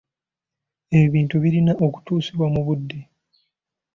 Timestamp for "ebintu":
1.01-1.35